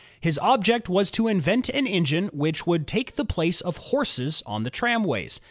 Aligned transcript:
His 0.19 0.39
object 0.39 0.89
was 0.89 1.11
to 1.11 1.27
invent 1.27 1.69
an 1.69 1.85
engine 1.85 2.29
which 2.33 2.65
would 2.65 2.87
take 2.87 3.17
the 3.17 3.23
place 3.23 3.61
of 3.61 3.77
horses 3.77 4.41
on 4.47 4.63
the 4.63 4.71
tramways. 4.71 5.39